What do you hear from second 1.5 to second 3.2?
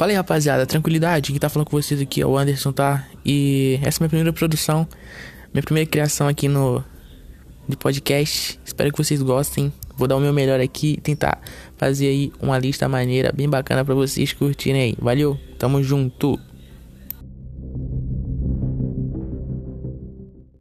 falando com vocês aqui é o Anderson, tá?